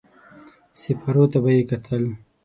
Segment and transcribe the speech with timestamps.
[0.81, 2.03] سېپارو ته به يې کتل.